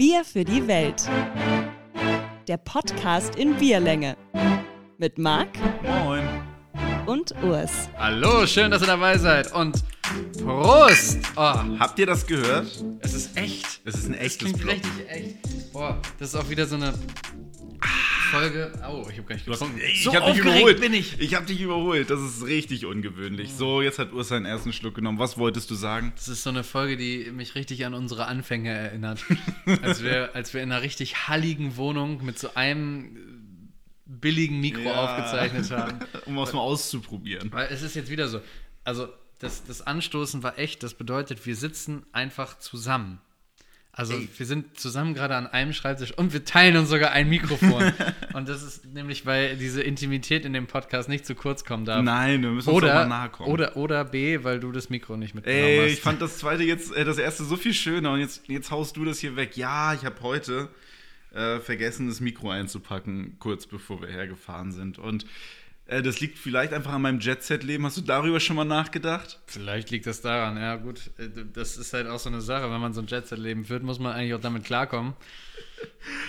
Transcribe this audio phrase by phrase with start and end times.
[0.00, 1.06] Bier für die Welt.
[2.48, 4.16] Der Podcast in Bierlänge.
[4.96, 5.50] Mit Marc
[5.82, 6.26] Moin.
[7.04, 7.90] und Urs.
[7.98, 9.84] Hallo, schön, dass ihr dabei seid und
[10.42, 11.18] Prost!
[11.36, 12.82] Oh, Habt ihr das gehört?
[13.00, 13.82] es ist echt.
[13.84, 14.72] Es ist ein echtes klingt Block.
[14.76, 15.72] richtig echt.
[15.74, 16.94] Boah, das ist auch wieder so eine
[18.30, 18.72] Folge.
[18.88, 19.78] Oh, ich hab gar nicht getrunken.
[20.02, 20.80] So ich hab dich überholt.
[20.80, 21.20] bin ich.
[21.20, 22.10] Ich hab dich überholt.
[22.10, 23.52] Das ist richtig ungewöhnlich.
[23.52, 25.18] So, jetzt hat Urs seinen ersten Schluck genommen.
[25.18, 26.12] Was wolltest du sagen?
[26.16, 29.24] Das ist so eine Folge, die mich richtig an unsere Anfänge erinnert.
[29.82, 33.16] als, wir, als wir in einer richtig halligen Wohnung mit so einem
[34.06, 35.04] billigen Mikro Ja.
[35.04, 35.98] aufgezeichnet haben.
[36.26, 37.52] Um was mal auszuprobieren.
[37.52, 38.40] Weil es ist jetzt wieder so.
[38.84, 39.08] Also,
[39.40, 40.82] das, das Anstoßen war echt.
[40.82, 43.20] Das bedeutet, wir sitzen einfach zusammen.
[43.92, 44.28] Also, Ey.
[44.36, 47.92] wir sind zusammen gerade an einem Schreibtisch und wir teilen uns sogar ein Mikrofon.
[48.34, 52.02] und das ist nämlich, weil diese Intimität in dem Podcast nicht zu kurz kommen darf.
[52.02, 53.50] Nein, wir müssen uns Oder, mal nahe kommen.
[53.50, 55.92] oder, oder B, weil du das Mikro nicht mitgenommen Ey, hast.
[55.92, 58.96] ich fand das zweite jetzt, äh, das erste so viel schöner und jetzt, jetzt haust
[58.96, 59.56] du das hier weg.
[59.56, 60.68] Ja, ich habe heute
[61.34, 64.98] äh, vergessen, das Mikro einzupacken, kurz bevor wir hergefahren sind.
[64.98, 65.26] Und
[65.90, 67.84] äh, das liegt vielleicht einfach an meinem Jet-Set-Leben.
[67.84, 69.40] Hast du darüber schon mal nachgedacht?
[69.46, 71.10] Vielleicht liegt das daran, ja gut.
[71.18, 73.98] äh, Das ist halt auch so eine Sache, wenn man so ein Jet-Set-Leben führt, muss
[73.98, 75.14] man eigentlich auch damit klarkommen.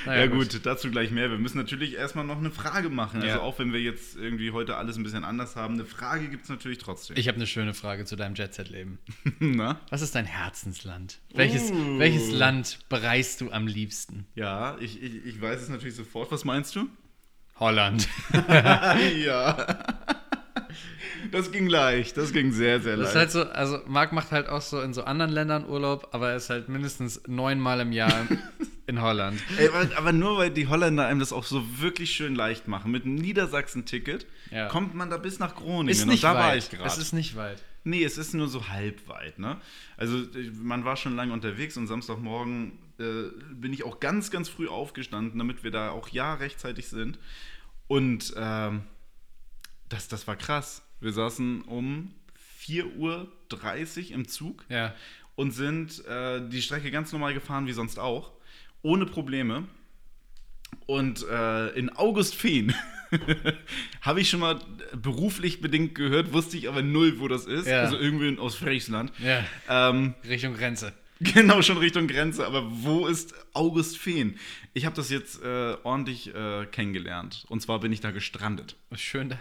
[0.06, 1.30] Naja, Ja, gut, dazu gleich mehr.
[1.30, 3.22] Wir müssen natürlich erstmal noch eine Frage machen.
[3.22, 3.28] Ja.
[3.34, 6.44] Also auch wenn wir jetzt irgendwie heute alles ein bisschen anders haben, eine Frage gibt
[6.44, 7.18] es natürlich trotzdem.
[7.18, 8.98] Ich habe eine schöne Frage zu deinem Jet-Set-Leben.
[9.40, 9.80] Na?
[9.90, 11.20] Was ist dein Herzensland?
[11.34, 12.00] Welches, Uh.
[12.00, 14.25] welches Land bereist du am liebsten?
[14.36, 16.31] Ja, ich, ich, ich weiß es natürlich sofort.
[16.31, 16.88] Was meinst du?
[17.62, 18.09] Holland.
[19.23, 19.56] ja.
[21.31, 22.18] Das ging leicht.
[22.18, 23.30] Das ging sehr, sehr Das leicht.
[23.30, 26.31] ist halt so, also Marc macht halt auch so in so anderen Ländern Urlaub, aber
[26.31, 28.28] er ist halt mindestens neunmal im Jahr
[28.88, 29.40] in Holland.
[29.58, 33.06] Ey, aber, nur weil die Holländer einem das auch so wirklich schön leicht machen, mit
[33.06, 34.68] einem Niedersachsen-Ticket, Ja.
[34.68, 35.90] kommt man da bis nach Groningen.
[35.90, 36.44] Ist nicht und da weit.
[36.44, 37.02] war ich es gerade.
[37.02, 37.62] ist nicht weit.
[37.84, 39.58] Nee, es ist nur so halb weit, ne?
[39.98, 40.18] Also
[40.62, 43.03] man war schon lange unterwegs und Samstagmorgen äh,
[43.56, 47.18] bin ich auch ganz, ganz früh aufgestanden, damit wir da auch ja rechtzeitig sind.
[47.92, 48.84] Und ähm,
[49.89, 50.81] das, das war krass.
[51.02, 52.13] Wir saßen um
[52.66, 54.96] 4.30 Uhr im Zug Ja.
[55.35, 58.31] und sind äh, die Strecke ganz normal gefahren wie sonst auch,
[58.81, 59.66] ohne Probleme.
[60.85, 62.74] Und äh, in Augustfehn
[64.01, 64.62] habe ich schon mal
[64.96, 67.68] beruflich bedingt gehört, wusste ich aber null, wo das ist.
[67.68, 67.81] Ja.
[67.81, 69.12] Also irgendwie in Ostfriesland.
[69.19, 69.44] Ja.
[69.68, 70.94] Ähm, Richtung Grenze.
[71.34, 72.46] genau, schon Richtung Grenze.
[72.46, 74.40] Aber wo ist Augustfehn?
[74.74, 77.46] Ich habe das jetzt äh, ordentlich äh, kennengelernt.
[77.48, 78.76] Und zwar bin ich da gestrandet.
[78.96, 79.40] Schön da.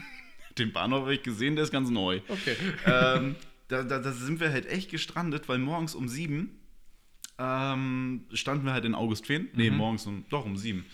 [0.58, 2.20] Den Bahnhof habe ich gesehen, der ist ganz neu.
[2.28, 2.56] Okay.
[2.86, 3.36] ähm,
[3.68, 6.58] da, da, da sind wir halt echt gestrandet, weil morgens um sieben
[7.38, 9.48] ähm, standen wir halt in Augustfehn.
[9.54, 10.86] Nee, morgens um, doch um sieben.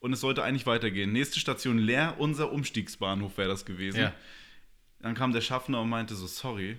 [0.00, 1.12] Und es sollte eigentlich weitergehen.
[1.12, 4.00] Nächste Station leer, unser Umstiegsbahnhof wäre das gewesen.
[4.00, 4.14] Ja.
[5.00, 6.76] Dann kam der Schaffner und meinte so, sorry,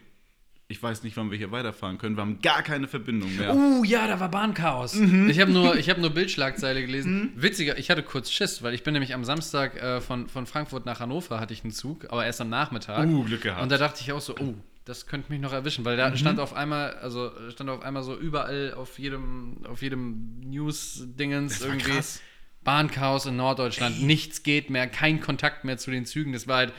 [0.72, 2.16] ich weiß nicht, wann wir hier weiterfahren können.
[2.16, 3.56] Wir haben gar keine Verbindung mehr.
[3.56, 4.94] Uh, ja, da war Bahnchaos.
[4.94, 5.28] Mhm.
[5.28, 7.34] Ich habe nur, ich hab nur Bildschlagzeile gelesen.
[7.36, 10.86] Witziger, ich hatte kurz Schiss, weil ich bin nämlich am Samstag äh, von, von Frankfurt
[10.86, 13.08] nach Hannover hatte ich einen Zug, aber erst am Nachmittag.
[13.08, 13.58] Uh, Glück gehabt.
[13.58, 13.64] Mhm.
[13.64, 14.54] Und da dachte ich auch so, oh,
[14.86, 18.16] das könnte mich noch erwischen, weil da stand auf einmal, also stand auf einmal so
[18.16, 22.22] überall auf jedem, auf jedem News-Dingens irgendwie krass.
[22.64, 26.32] Bahnchaos in Norddeutschland, nichts geht mehr, kein Kontakt mehr zu den Zügen.
[26.32, 26.74] Das war halt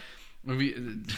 [0.44, 0.74] irgendwie,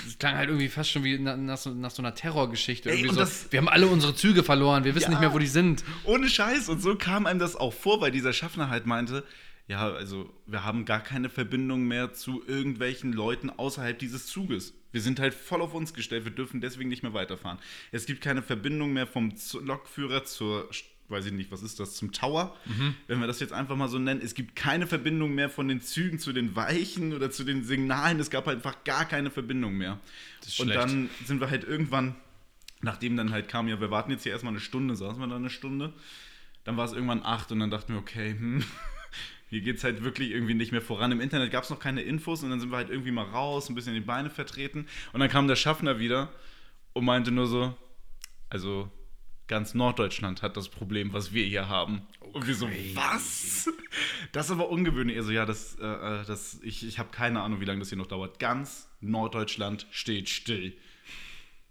[0.06, 2.90] das klang halt irgendwie fast schon wie nach, nach, so, nach so einer Terrorgeschichte.
[2.90, 5.10] Ey, so, wir haben alle unsere Züge verloren, wir wissen Ja.
[5.10, 5.84] nicht mehr, wo die sind.
[6.04, 6.68] Ohne Scheiß.
[6.68, 9.24] Und so kam einem das auch vor, weil dieser Schaffner halt meinte,
[9.68, 14.74] ja, also wir haben gar keine Verbindung mehr zu irgendwelchen Leuten außerhalb dieses Zuges.
[14.90, 17.58] Wir sind halt voll auf uns gestellt, wir dürfen deswegen nicht mehr weiterfahren.
[17.92, 20.68] Es gibt keine Verbindung mehr vom Lokführer zur,
[21.12, 22.56] weiß ich nicht, was ist das, zum Tower,
[23.06, 24.20] wenn wir das jetzt einfach mal so nennen.
[24.24, 28.18] Es gibt keine Verbindung mehr von den Zügen zu den Weichen oder zu den Signalen.
[28.18, 30.00] Es gab halt einfach gar keine Verbindung mehr.
[30.44, 30.80] ist Und schlecht.
[30.80, 32.16] dann sind wir halt irgendwann
[32.82, 35.36] nachdem dann halt kam, ja, wir warten jetzt hier erstmal eine Stunde, saßen wir da
[35.36, 35.92] eine Stunde.
[36.64, 38.62] Dann war es irgendwann acht und dann dachten wir, okay, hm,
[39.48, 41.12] hier geht es halt wirklich irgendwie nicht mehr voran.
[41.12, 43.68] Im Internet gab es noch keine Infos und dann sind wir halt irgendwie mal raus,
[43.68, 44.86] ein bisschen die Beine vertreten.
[45.12, 46.32] Und dann kam der Schaffner wieder
[46.92, 47.74] und meinte nur so,
[48.50, 48.90] also
[49.48, 52.02] ganz Norddeutschland hat das Problem, was wir hier haben.
[52.32, 53.68] Und wir so, was?
[54.32, 55.16] Das ist aber ungewöhnlich.
[55.18, 57.98] Also ja, das, äh, äh, das, ich, ich habe keine Ahnung, wie lange das hier
[57.98, 58.38] noch dauert.
[58.38, 60.74] Ganz Norddeutschland steht still.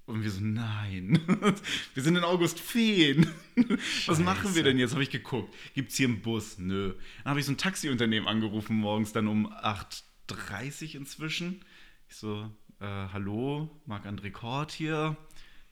[0.06, 1.20] Und wir so, nein.
[1.94, 3.28] Wir sind in Augustfehn.
[4.08, 4.92] Was machen wir denn jetzt?
[4.92, 5.56] Habe ich geguckt.
[5.74, 6.58] Gibt es hier einen Bus?
[6.58, 6.96] Nö.
[7.24, 11.64] Dann habe ich so ein Taxiunternehmen angerufen, morgens dann um 8.30 Uhr inzwischen.
[12.10, 12.52] Ich so,
[12.82, 15.16] äh, hallo, Marc-André Kort hier.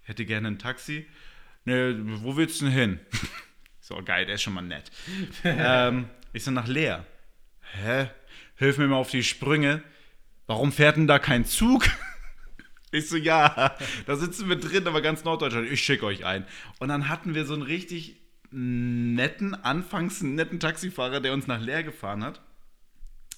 [0.04, 1.06] Hätte gerne ein Taxi.
[1.70, 3.00] Ne, wo willst du denn hin?
[3.80, 4.90] so, geil, der ist schon mal nett.
[5.44, 7.06] ähm, ich so, nach Leer.
[7.62, 8.10] Hä?
[8.56, 9.84] Hilf mir mal auf die Sprünge.
[10.48, 11.86] Warum fährt denn da kein Zug?
[12.92, 13.78] Ich so, ja,
[14.08, 15.70] da sitzen wir drin, aber ganz Norddeutschland.
[15.70, 16.48] Ich schicke euch ein.
[16.80, 18.20] Und dann hatten wir so einen richtig
[18.50, 22.42] netten, anfangs netten Taxifahrer, der uns nach Leer gefahren hat.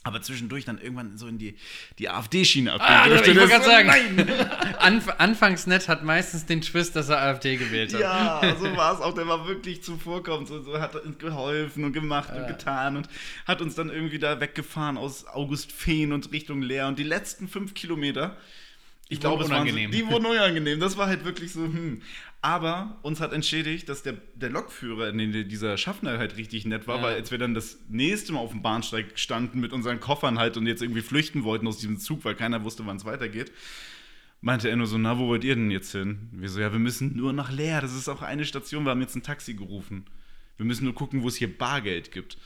[0.04, 1.56] Aber zwischendurch dann irgendwann so in die,
[2.00, 4.28] die AfD-Schiene Ah, abgedriftet ich wollte gerade sagen,
[4.80, 8.02] Anf Anfangs nett hat meistens den Twist, dass er AfD gewählt hat.
[8.02, 9.14] Ja, so war es auch.
[9.14, 10.48] Der war wirklich zuvorkommend.
[10.48, 13.10] So, so hat er uns geholfen und gemacht und getan und
[13.46, 16.88] hat uns dann irgendwie da weggefahren aus Augustfehn und Richtung Leer.
[16.88, 18.38] Und die letzten fünf Kilometer,
[19.12, 19.92] ich glaube, es waren unangenehm.
[19.92, 20.80] die wurden unangenehm.
[20.80, 22.02] Das war halt wirklich so, hm.
[22.42, 26.98] Aber uns hat entschädigt, dass der, der Lokführer, nee, dieser Schaffner halt richtig nett war,
[26.98, 27.04] Ja.
[27.04, 30.58] weil als wir dann das nächste Mal auf dem Bahnsteig standen mit unseren Koffern halt
[30.58, 33.52] und jetzt irgendwie flüchten wollten aus diesem Zug, weil keiner wusste, wann es weitergeht,
[34.42, 36.30] meinte er nur so, na, wo wollt ihr denn jetzt hin?
[36.32, 39.02] Wir so, ja, wir müssen nur nach Leer, das ist auch eine Station, wir haben
[39.02, 40.06] jetzt ein Taxi gerufen.
[40.58, 42.38] Wir müssen nur gucken, wo es hier Bargeld gibt.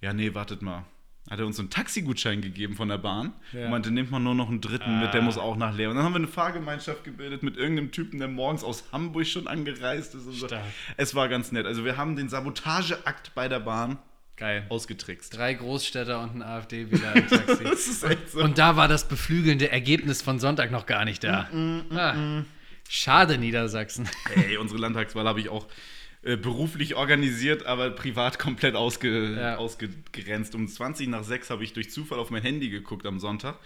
[0.00, 0.86] Ja, nee, wartet mal.
[1.32, 3.64] Hat er uns so einen Taxigutschein gegeben von der Bahn Ja.
[3.64, 5.88] und meinte, nehmt mal nur noch einen dritten mit, der muss auch nach Leer.
[5.88, 9.46] Und dann haben wir eine Fahrgemeinschaft gebildet mit irgendeinem Typen, der morgens aus Hamburg schon
[9.48, 10.26] angereist ist.
[10.26, 10.46] Und so.
[10.46, 10.62] Stark.
[10.98, 11.64] Es war ganz nett.
[11.64, 13.96] Also wir haben den Sabotageakt bei der Bahn
[14.36, 14.66] Geil.
[14.68, 15.34] ausgetrickst.
[15.34, 17.64] Drei Großstädter und ein AfD-Wähler im Taxi.
[17.64, 18.40] Das ist echt so.
[18.42, 21.48] Und da war das beflügelnde Ergebnis von Sonntag noch gar nicht da.
[21.94, 22.42] Ah,
[22.90, 24.06] schade, Niedersachsen.
[24.34, 25.66] Ey, unsere Landtagswahl habe ich auch
[26.22, 29.56] äh, beruflich organisiert, aber privat komplett ausge, Ja.
[29.56, 30.54] ausgegrenzt.
[30.54, 33.58] Um 20 nach 6 habe ich durch Zufall auf mein Handy geguckt am Sonntag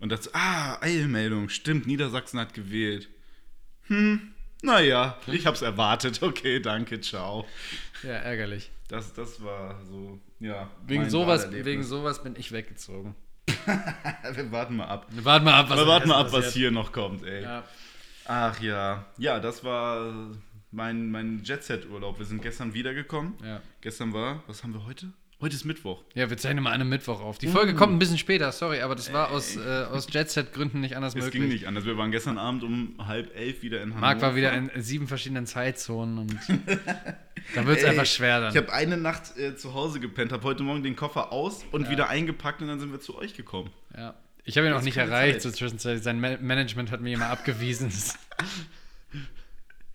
[0.00, 3.08] und dachte, ah, Eilmeldung, stimmt, Niedersachsen hat gewählt.
[3.86, 6.20] Hm, naja, ich habe es erwartet.
[6.22, 7.46] Okay, danke, ciao.
[8.02, 8.70] Ja, ärgerlich.
[8.88, 10.68] Das, das war so, ja.
[10.86, 13.14] Wegen sowas, wegen sowas bin ich weggezogen.
[14.34, 15.06] Wir warten mal ab.
[15.12, 17.42] Warten mal ab, was Aber warten mal ab, was hier noch kommt, ey.
[17.42, 17.64] Ja.
[18.26, 19.06] Ach ja.
[19.18, 20.30] Ja, das war
[20.72, 22.18] mein, mein Jet-Set-Urlaub.
[22.18, 23.34] Wir sind gestern wiedergekommen.
[23.44, 23.60] Ja.
[23.80, 25.12] Gestern war, was haben wir heute?
[25.40, 26.02] Heute ist Mittwoch.
[26.14, 27.38] ja, wir zeichnen mal an einem Mittwoch auf.
[27.38, 27.52] Die Uh.
[27.52, 31.14] Folge kommt ein bisschen später, sorry, aber das war aus, äh, aus Jet-Set-Gründen nicht anders
[31.14, 31.40] Es möglich.
[31.40, 31.86] ging nicht anders.
[31.86, 34.00] Wir waren gestern Abend um halb elf wieder in Hannover.
[34.00, 36.36] Marc war wieder in sieben verschiedenen Zeitzonen und
[37.54, 38.50] da wird es einfach schwer dann.
[38.50, 41.84] Ich habe eine Nacht äh, zu Hause gepennt, habe heute Morgen den Koffer aus und
[41.84, 41.90] Ja.
[41.90, 43.70] wieder eingepackt und dann sind wir zu euch gekommen.
[43.96, 44.14] ja.
[44.44, 45.42] Ich habe ihn auch nicht erreicht Zeit.
[45.42, 46.02] zur Zwischenzeit.
[46.02, 47.92] Sein Ma Management hat mir immer abgewiesen.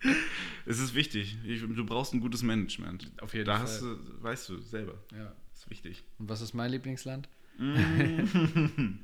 [0.68, 1.36] Es ist wichtig.
[1.44, 3.08] Ich, du brauchst ein gutes Management.
[3.20, 3.62] Auf jeden da Fall.
[3.62, 4.94] Hast du, weißt du selber.
[5.12, 5.32] ja.
[5.54, 6.02] ist wichtig.
[6.18, 7.28] Und was ist mein Lieblingsland?
[7.56, 9.00] Bin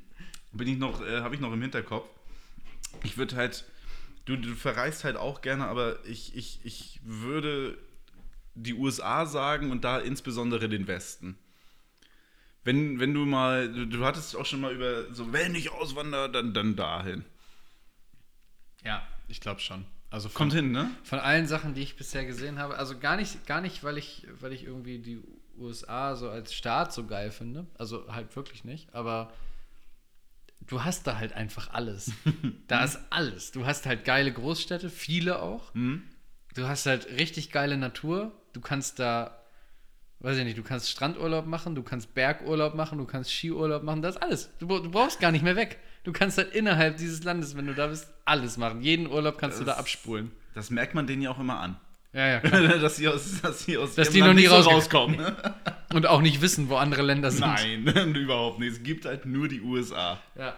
[0.53, 2.09] ich noch, äh, habe ich noch im Hinterkopf.
[3.05, 3.65] Ich würde halt,
[4.25, 7.79] du, du verreist halt auch gerne, aber ich, ich, ich würde
[8.55, 11.39] die USA sagen und da insbesondere den Westen.
[12.65, 16.31] Wenn, wenn du mal, du, du hattest auch schon mal über, so, wenn ich auswandere,
[16.31, 17.25] dann, dann dahin.
[18.85, 19.85] Ja, ich glaube schon.
[20.12, 20.91] Also von, Kommt hin, ne?
[21.05, 24.26] von allen Sachen, die ich bisher gesehen habe, also gar nicht, gar nicht, weil ich,
[24.41, 25.23] weil ich irgendwie die
[25.59, 27.67] USA so als Staat so geil finde.
[27.79, 29.32] Also halt wirklich nicht, aber
[30.61, 32.12] du hast da halt einfach alles.
[32.69, 33.53] da ist alles.
[33.53, 35.73] Du hast halt geile Großstädte, viele auch.
[35.75, 36.03] Mhm.
[36.55, 38.32] Du hast halt richtig geile Natur.
[38.53, 39.43] Du kannst da,
[40.20, 44.03] weiß ich nicht, du kannst Strandurlaub machen, du kannst Bergurlaub machen, du kannst Skiurlaub machen,
[44.03, 44.50] das ist alles.
[44.58, 45.79] Du, du brauchst gar nicht mehr weg.
[46.05, 48.83] Du kannst halt innerhalb dieses Landes, wenn du da bist, alles machen.
[48.83, 50.33] Jeden Urlaub kannst du da Das- abspulen.
[50.55, 51.77] Das merkt man denen ja auch immer an.
[52.13, 52.41] Ja, ja,
[52.79, 55.19] dass sie aus, dass sie aus Dass die noch nie so rauskommen.
[55.95, 57.41] Und auch nicht wissen, wo andere Länder sind.
[57.41, 58.73] Nein, überhaupt nicht.
[58.73, 60.21] Es gibt halt nur die USA.
[60.37, 60.55] Ja.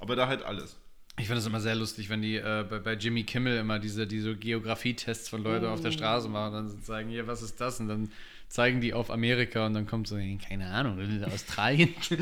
[0.00, 0.76] Aber da halt alles.
[1.18, 4.06] Ich finde es immer sehr lustig, wenn die äh, bei, bei Jimmy Kimmel immer diese,
[4.06, 7.80] diese Geografie-Tests von Leuten auf der Straße machen und dann zeigen, hier, was ist das?
[7.80, 8.10] Und dann
[8.54, 10.16] zeigen die auf Amerika und dann kommt so,
[10.48, 11.92] keine Ahnung, das ist Australien.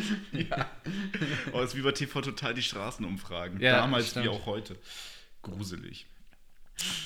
[1.52, 3.60] Oh, ist wie bei TV Total die Straßenumfragen.
[3.60, 4.24] Ja, Damals stimmt.
[4.24, 4.78] wie auch heute.
[5.42, 6.06] Gruselig.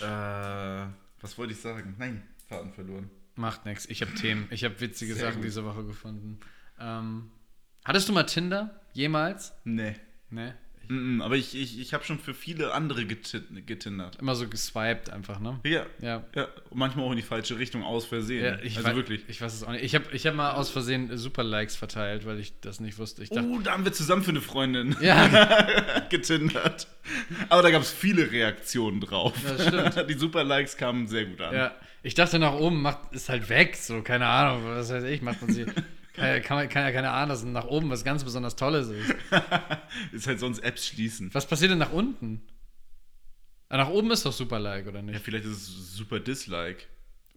[0.01, 1.97] Äh, was wollte ich sagen?
[1.99, 3.11] Nein, Faden verloren.
[3.35, 3.87] Macht nichts.
[3.87, 4.47] Ich habe Themen.
[4.51, 5.47] Ich habe witzige Sehr Sachen gut.
[5.47, 6.39] diese Woche gefunden.
[6.79, 7.33] Ähm,
[7.85, 8.81] hattest du mal Tinder?
[8.93, 9.53] Jemals?
[9.65, 9.97] Nee.
[10.31, 10.55] Ne?
[10.89, 14.17] Mm, mm, aber ich, ich, ich habe schon für viele andere getin- getindert.
[14.21, 15.59] Immer so geswiped einfach, ne?
[15.65, 15.87] Ja.
[16.01, 16.25] Ja.
[16.35, 18.45] Ja, und manchmal auch in die falsche Richtung aus Versehen.
[18.45, 19.23] Ja, ich also wirklich.
[19.29, 19.85] Ich weiß es auch nicht.
[19.85, 23.23] Ich habe ich hab mal aus Versehen Super-Likes verteilt, weil ich das nicht wusste.
[23.23, 25.67] Ich dachte, Oh, da haben wir zusammen für eine Freundin ja,
[26.11, 26.87] getindert.
[27.49, 29.35] Aber da gab es viele Reaktionen drauf.
[29.47, 30.09] Das stimmt.
[30.11, 31.55] Die Super-Likes kamen sehr gut an.
[31.55, 31.75] ja.
[32.03, 35.43] Ich dachte nach oben macht, ist halt weg, so, keine Ahnung, was weiß ich, macht
[35.43, 35.67] man sie.
[36.17, 38.89] Kann, ja- kann, man- kann ja keine Ahnung, dass nach oben was ganz besonders Tolles
[38.89, 39.15] ist.
[40.13, 41.33] Ist halt sonst Apps schließen.
[41.35, 42.43] Was passiert denn nach unten?
[43.69, 45.21] Ah, nach oben ist doch Super-Like, oder Ja, nicht?
[45.25, 46.85] vielleicht ist es super Dislike.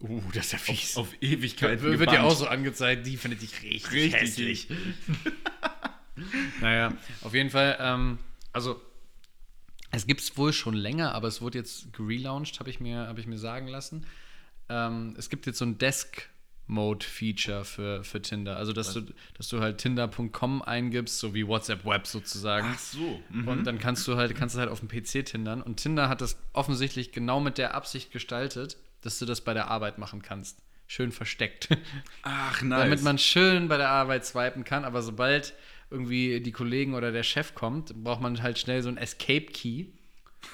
[0.00, 0.96] Uh, das ist ja fies.
[0.96, 1.82] Auf Ewigkeit.
[1.82, 4.14] wird, wird ja auch so angezeigt, die findet dich richtig, Richtig.
[4.20, 4.68] hässlich.
[6.60, 8.18] naja, auf jeden Fall, ähm,
[8.52, 8.80] also
[9.90, 13.18] es gibt es wohl schon länger, aber es wurde jetzt gelauncht, habe ich, mir- hab
[13.18, 14.06] ich mir sagen lassen.
[14.68, 15.78] Ähm, es gibt jetzt so ein
[16.70, 18.56] Desk-Mode-Feature für, für Tinder.
[18.56, 19.02] Also, dass du,
[19.36, 22.68] dass du halt tinder.com eingibst, so wie WhatsApp Web sozusagen.
[22.72, 23.20] Ach so.
[23.30, 23.48] Mhm.
[23.48, 25.62] Und dann kannst du halt, kannst du halt auf dem PC tindern.
[25.62, 29.68] Und Tinder hat das offensichtlich genau mit der Absicht gestaltet, dass du das bei der
[29.68, 30.58] Arbeit machen kannst.
[30.86, 31.68] schön versteckt.
[32.22, 32.82] Ach, nice.
[32.82, 35.54] Damit man schön bei der Arbeit swipen kann, aber sobald
[35.90, 39.86] irgendwie die Kollegen oder der Chef kommt, braucht man halt schnell so ein Escape-Key.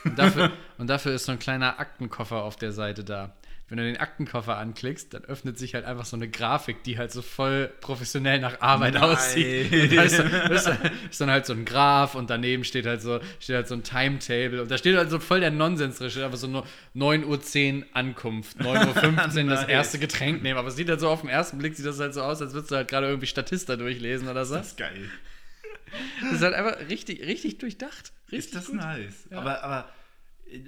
[0.05, 3.35] Und dafür, und dafür ist so ein kleiner Aktenkoffer auf der Seite da.
[3.69, 7.11] Wenn du den Aktenkoffer anklickst, dann öffnet sich halt einfach so eine Grafik, die halt
[7.11, 9.03] so voll professionell nach Arbeit Nein.
[9.03, 9.73] aussieht.
[9.73, 12.87] Und da ist, dann- ist, dann- ist dann halt so ein Graph und daneben steht
[12.87, 15.99] halt so, steht halt so ein Timetable und da steht halt so voll der Nonsens
[15.99, 20.59] drin, steht einfach so nur 9.10 Uhr Ankunft, 9.15 Uhr das erste Getränk nehmen.
[20.61, 22.53] Aber es sieht halt so auf den ersten Blick, sieht das halt so aus, als
[22.55, 24.55] würdest du halt gerade irgendwie Statista durchlesen oder so.
[24.55, 25.11] das ist geil.
[26.23, 28.13] Das ist halt einfach richtig, richtig durchdacht.
[28.31, 28.77] Richtig Ist das gut.
[28.77, 29.27] nice.
[29.31, 29.39] Ja.
[29.39, 29.89] Aber, aber
[30.53, 30.61] äh,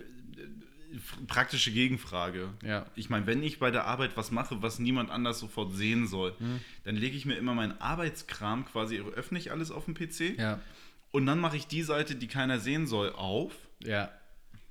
[1.26, 2.50] praktische Gegenfrage.
[2.64, 2.86] Ja.
[2.96, 6.34] Ich meine, wenn ich bei der Arbeit was mache, was niemand anders sofort sehen soll,
[6.38, 6.60] Hm.
[6.84, 10.60] dann lege ich mir immer meinen Arbeitskram quasi, öffne ich alles auf dem PC Ja,
[11.10, 13.52] und dann mache ich die Seite, die keiner sehen soll, auf.
[13.84, 14.10] ja.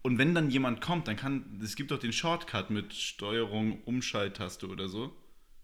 [0.03, 4.67] Und wenn dann jemand kommt, dann kann, es gibt doch den Shortcut mit Steuerung, Umschalttaste
[4.69, 5.13] oder so.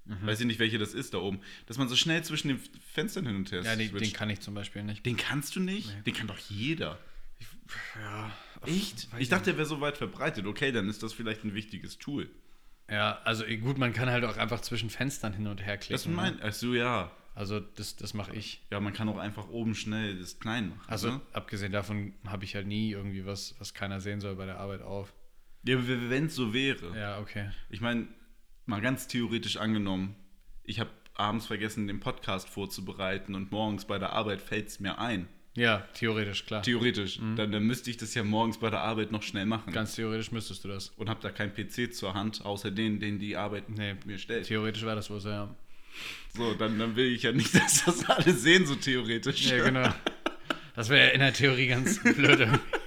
[0.05, 1.39] Weiß ich nicht, welche das ist da oben.
[1.67, 2.59] Dass man so schnell zwischen den
[2.91, 5.05] Fenstern hin und her Ja, den, den kann ich zum Beispiel nicht.
[5.05, 6.05] Den kannst du nicht?
[6.05, 6.99] Den kann doch jeder.
[8.01, 8.31] Ja,
[8.65, 9.07] Echt?
[9.17, 10.45] Ich dachte, der wäre so weit verbreitet.
[10.45, 12.29] Okay, dann ist das vielleicht ein wichtiges Tool.
[12.89, 15.93] Ja, also eh, gut, man kann halt auch einfach zwischen Fenstern hin und her klicken.
[15.93, 16.13] Das ne?
[16.13, 17.11] mein, ach so, ja.
[17.35, 18.63] Also das, das mache ich.
[18.69, 20.83] Ja, man kann auch einfach oben schnell das klein machen.
[20.87, 21.21] Also ne?
[21.31, 24.81] abgesehen davon habe ich halt nie irgendwie was, was keiner sehen soll bei der Arbeit
[24.81, 25.13] auf.
[25.63, 26.95] Ja, wenn es so wäre.
[26.97, 27.49] Ja, okay.
[27.69, 28.07] Ich meine,
[28.65, 30.15] mal ganz theoretisch angenommen,
[30.63, 34.99] ich habe abends vergessen, den Podcast vorzubereiten und morgens bei der Arbeit fällt es mir
[34.99, 35.27] ein.
[35.55, 36.63] Ja, theoretisch, klar.
[36.63, 37.19] Theoretisch.
[37.35, 39.71] Dann, dann müsste ich das ja morgens bei der Arbeit noch schnell machen.
[39.71, 40.89] Ganz theoretisch müsstest du das.
[40.97, 44.47] und habe da keinen PC zur Hand, außer den, den die Arbeit Nee, mir stellt.
[44.47, 45.55] Theoretisch wäre das wohl so, ja.
[46.35, 49.51] So, dann, dann will ich ja nicht, dass das alle sehen, so theoretisch.
[49.51, 49.93] Ja, genau.
[50.75, 52.47] Das wäre in der Theorie ganz blöd.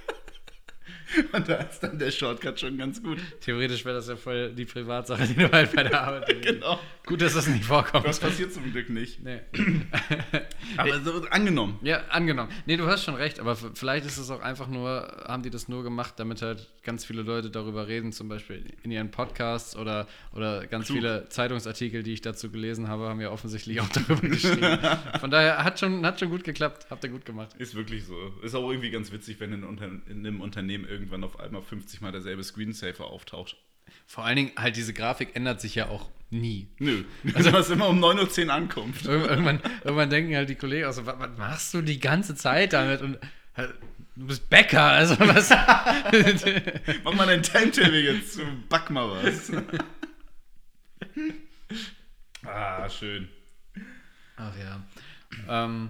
[1.15, 1.27] irgendwie.
[1.37, 3.19] Und da ist dann der Shortcut schon ganz gut.
[3.41, 6.27] Theoretisch wäre das ja voll die Privatsache, die du halt bei der Arbeit.
[6.47, 6.79] Genau.
[7.05, 8.05] Gut, dass das nicht vorkommt.
[8.05, 9.23] Das passiert zum Glück nicht.
[9.23, 9.39] Nee.
[10.77, 11.79] Aber so, angenommen.
[11.81, 12.51] Ja, angenommen.
[12.65, 15.67] Nee, du hast schon recht, aber vielleicht ist es auch einfach nur, haben die das
[15.67, 20.07] nur gemacht, damit halt ganz viele Leute darüber reden, zum Beispiel in ihren Podcasts oder,
[20.33, 20.97] oder ganz Klug.
[20.97, 24.77] viele Zeitungsartikel, die ich dazu gelesen habe, haben ja offensichtlich auch darüber geschrieben.
[25.19, 27.55] Von daher hat schon, hat schon gut geklappt, habt ihr gut gemacht.
[27.57, 28.15] Ist wirklich so.
[28.41, 29.63] Ist auch irgendwie ganz witzig, wenn in,
[30.07, 33.55] in einem Unternehmen irgendwann auf einmal 50 Mal derselbe Screensaver auftaucht.
[34.05, 36.67] Vor allen Dingen halt diese Grafik ändert sich ja auch nie.
[36.79, 37.03] Nö.
[37.33, 39.05] Also was immer um 9.10 Uhr ankommt.
[39.05, 42.35] Ir- Irgendwann, irgendwann denken halt die Kollegen auch so, was, was machst du die ganze
[42.35, 43.01] Zeit damit?
[43.01, 43.17] Und
[43.55, 43.73] halt,
[44.17, 45.49] du bist Bäcker, also was.
[47.03, 48.39] Mach mal dein Timetable jetzt.
[48.69, 49.51] Back mal was.
[52.45, 53.29] ah, schön.
[54.35, 54.81] Ach ja.
[55.47, 55.89] Ähm,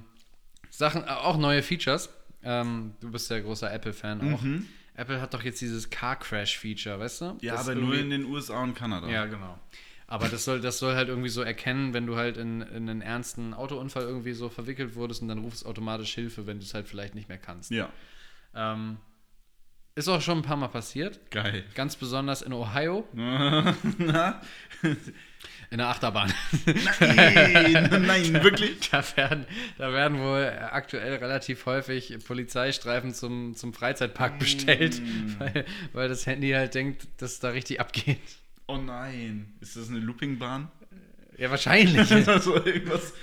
[0.69, 2.09] Sachen, auch neue Features.
[2.43, 4.43] Ähm, du bist ja großer Apple-Fan auch.
[4.97, 7.37] Apple hat doch jetzt dieses Car Crash-Feature, weißt du?
[7.41, 9.07] Ja, Das aber nur in den USA und Kanada.
[9.07, 9.57] Ja, genau.
[10.07, 13.01] Aber das soll, das soll halt irgendwie so erkennen, wenn du halt in, in einen
[13.01, 16.87] ernsten Autounfall irgendwie so verwickelt wurdest und dann rufst automatisch Hilfe, wenn du es halt
[16.87, 17.71] vielleicht nicht mehr kannst.
[17.71, 17.89] Ja.
[18.55, 18.97] Ähm,
[19.95, 21.29] ist auch schon ein paar Mal passiert.
[21.29, 21.63] Geil.
[21.75, 23.07] Ganz besonders in Ohio?
[25.69, 26.33] in der Achterbahn.
[26.99, 28.89] Nein, nein, wirklich?
[28.89, 29.45] Da werden,
[29.77, 35.01] da werden wohl aktuell relativ häufig Polizeistreifen zum, zum Freizeitpark bestellt,
[35.39, 38.19] weil, weil das Handy halt denkt, dass es da richtig abgeht.
[38.67, 39.53] Oh nein.
[39.61, 40.69] Ist das eine Loopingbahn?
[41.37, 42.11] Ja, wahrscheinlich.
[42.27, 43.13] also irgendwas.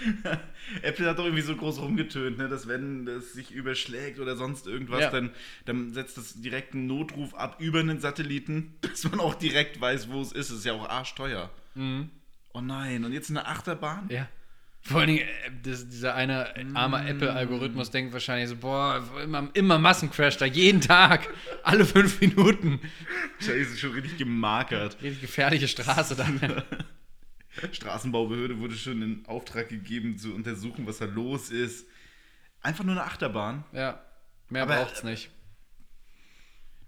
[0.82, 4.66] Apple hat doch irgendwie so groß rumgetönt, ne, dass wenn das sich überschlägt oder sonst
[4.66, 5.10] irgendwas, Ja.
[5.10, 5.30] dann,
[5.64, 10.10] dann setzt das direkt einen Notruf ab über einen Satelliten, dass man auch direkt weiß,
[10.10, 10.50] wo es ist.
[10.50, 11.50] Das ist ja auch arschteuer.
[12.54, 14.08] Oh nein, und jetzt eine Achterbahn?
[14.08, 14.26] ja.
[14.86, 19.78] Vor allen Dingen, äh, das, dieser eine arme Apple-Algorithmus denkt wahrscheinlich so, boah, immer, immer
[19.78, 21.26] Massencrash da, jeden Tag,
[21.62, 22.80] alle fünf Minuten.
[23.40, 24.98] Scheiße, schon richtig gemarkert.
[25.00, 26.38] Richtig gefährliche Straße dann.
[27.72, 31.86] Straßenbaubehörde wurde schon in Auftrag gegeben, zu untersuchen, was da los ist.
[32.60, 33.64] Einfach nur eine Achterbahn.
[33.72, 34.00] Ja,
[34.50, 35.30] mehr Aber- braucht's nicht.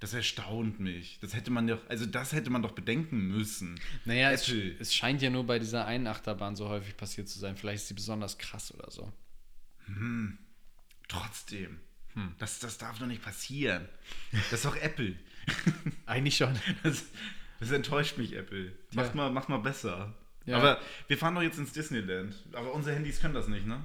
[0.00, 1.18] Das erstaunt mich.
[1.20, 3.80] Das hätte man doch, also das hätte man doch bedenken müssen.
[4.04, 7.56] Naja, es, es scheint ja nur bei dieser einen Achterbahn so häufig passiert zu sein.
[7.56, 9.10] Vielleicht ist sie besonders krass oder so.
[11.08, 11.78] Trotzdem.
[12.38, 13.88] Das, das darf doch nicht passieren.
[14.32, 15.14] Das ist doch Apple.
[16.06, 16.58] Eigentlich schon.
[16.82, 17.04] Das,
[17.60, 18.72] das enttäuscht mich, Apple.
[18.94, 19.14] Macht, Ja.
[19.14, 20.14] mal, macht mal besser.
[20.46, 20.56] Ja.
[20.58, 22.34] Aber wir fahren doch jetzt ins Disneyland.
[22.52, 23.82] Aber unsere Handys können das nicht, ne?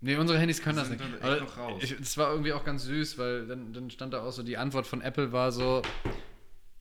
[0.00, 1.02] Nee, unsere Handys können das nicht.
[1.22, 4.42] Aber ich- Es war irgendwie auch ganz süß, weil dann, dann stand da auch so,
[4.42, 5.82] die Antwort von Apple war so,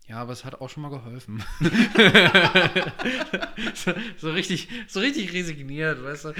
[0.07, 1.43] ja, aber es hat auch schon mal geholfen.
[3.74, 6.33] so, so richtig, so richtig resigniert, weißt du?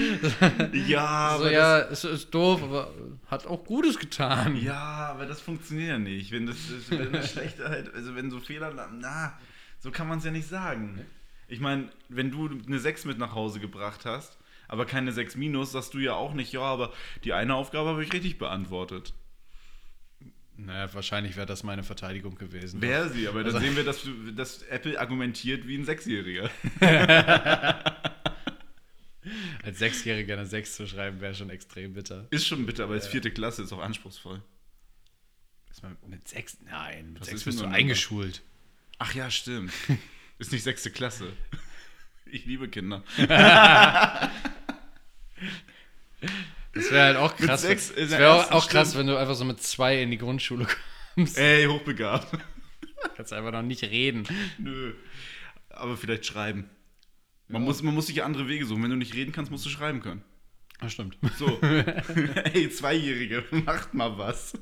[0.88, 2.91] Ja, so, ja, es ist doof, aber
[3.27, 4.55] hat auch Gutes getan.
[4.55, 6.31] Das, ja, aber das funktioniert ja nicht.
[6.31, 6.57] Wenn das,
[6.89, 9.38] wenn das schlechte halt, also wenn so Fehler, na,
[9.79, 11.05] so kann man es ja nicht sagen.
[11.48, 14.37] Ich meine, wenn du eine 6 mit nach Hause gebracht hast,
[14.67, 16.93] aber keine 6 minus, sagst du ja auch nicht, ja, aber
[17.24, 19.13] die eine Aufgabe habe ich richtig beantwortet.
[20.59, 22.81] Naja, wahrscheinlich wäre das meine Verteidigung gewesen.
[22.81, 26.50] Wäre sie, aber dann Also- sehen wir, dass, dass Apple argumentiert wie ein Sechsjähriger.
[29.63, 32.25] Als Sechsjähriger eine Sechs zu schreiben, wäre schon extrem bitter.
[32.29, 34.41] Ist schon bitter, aber als vierte Klasse ist auch anspruchsvoll.
[35.69, 36.57] Ist man mit Sechs?
[36.65, 38.41] Nein, mit Was Sechs ist bist du eingeschult.
[39.00, 39.71] Ach ja, stimmt.
[40.39, 41.33] Ist nicht sechste Klasse.
[42.25, 43.03] Ich liebe Kinder.
[46.89, 47.62] Das wäre halt auch krass.
[47.62, 50.67] sechs das wäre auch, auch krass, wenn du einfach so mit zwei in die Grundschule
[51.15, 51.38] kommst.
[51.38, 52.27] Ey, hochbegabt.
[53.15, 54.27] Kannst einfach noch nicht reden.
[54.58, 54.94] Nö.
[55.70, 56.70] Aber vielleicht schreiben.
[57.48, 58.84] Man, muss, man muss sich ja andere Wege suchen.
[58.84, 60.24] Wenn du nicht reden kannst, musst du schreiben können.
[60.82, 61.17] Das stimmt.
[61.38, 61.60] So.
[61.62, 64.53] Ey, Zweijährige, macht mal was.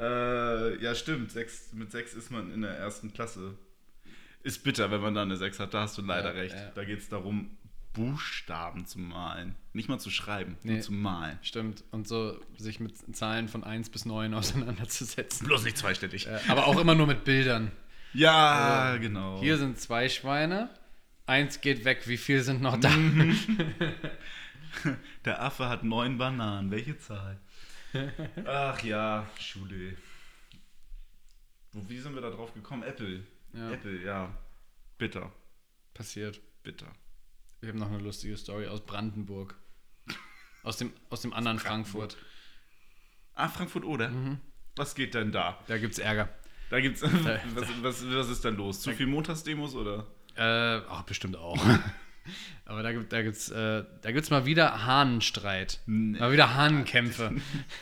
[0.00, 1.30] äh, ja, stimmt.
[1.30, 3.56] Sechs, mit sechs ist man in der ersten Klasse.
[4.42, 5.74] Ist bitter, wenn man da eine sechs hat.
[5.74, 6.54] Da hast du leider Ja, recht.
[6.54, 6.70] ja.
[6.74, 7.56] Da geht es darum,
[7.92, 9.54] Buchstaben zu malen.
[9.72, 10.72] Nicht mal zu schreiben, Nee.
[10.74, 11.38] nur zu malen.
[11.42, 11.82] Stimmt.
[11.90, 15.46] Und so sich mit Zahlen von 1 bis 9 auseinanderzusetzen.
[15.46, 16.26] Bloß nicht zweistellig.
[16.26, 17.72] Äh, Aber auch immer nur mit Bildern.
[18.14, 19.40] Ja, genau.
[19.40, 20.70] Hier sind zwei Schweine.
[21.26, 22.06] Eins geht weg.
[22.08, 22.90] Wie viel sind noch da?
[25.24, 26.70] Der Affe hat neun Bananen.
[26.70, 27.38] Welche Zahl?
[28.46, 29.96] Ach ja, Schule.
[31.72, 32.82] Wo, wie sind wir da drauf gekommen?
[32.82, 33.24] Apple.
[33.54, 33.70] Ja.
[33.72, 34.34] Apple, ja.
[34.98, 35.32] Bitter,
[35.94, 36.40] Passiert.
[36.62, 36.86] bitter.
[37.60, 39.56] Wir haben noch eine lustige Story aus Brandenburg.
[40.62, 42.16] Aus dem, aus dem anderen Frankfurt.
[43.34, 44.10] Ah, Frankfurt oder?
[44.10, 44.38] Mhm.
[44.76, 45.58] Was geht denn da?
[45.66, 46.28] Da gibt's Ärger.
[46.70, 47.02] Da gibt's.
[47.54, 48.80] was, was, was ist denn los?
[48.80, 50.06] Zu viel Montagsdemos oder?
[50.36, 51.58] Äh, ach, bestimmt auch.
[52.64, 55.80] Aber da gibt da gibt's, äh, da gibt's mal wieder Hahnenstreit.
[55.86, 56.18] Nee.
[56.18, 57.32] Mal wieder Hahnenkämpfe.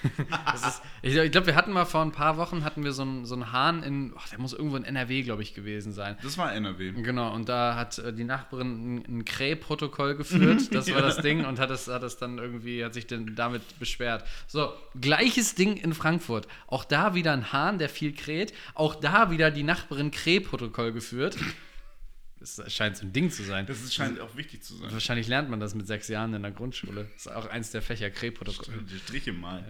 [0.55, 3.27] ist, ich ich glaube, wir hatten mal vor ein paar Wochen hatten wir so einen
[3.27, 6.17] so einen Hahn in, ach, der muss irgendwo in NRW, glaube ich, gewesen sein.
[6.23, 6.93] Das war NRW.
[6.93, 11.45] Genau, und da hat äh, die Nachbarin ein, ein Krähprotokoll geführt, das war das Ding,
[11.45, 14.25] und hat es, hat es dann irgendwie, hat sich dann damit beschwert.
[14.47, 16.47] So, gleiches Ding in Frankfurt.
[16.69, 18.55] Auch da wieder ein Hahn, der viel kräht.
[18.75, 21.37] Auch da wieder die Nachbarin Krähprotokoll geführt.
[22.39, 23.67] Das scheint so ein Ding zu sein.
[23.67, 24.93] Das scheint auch wichtig zu sein.
[24.93, 27.09] Wahrscheinlich lernt man das mit sechs Jahren in der Grundschule.
[27.15, 28.85] Das ist auch eins der Fächer, Krähprotokoll.
[28.91, 29.65] Die Striche mal.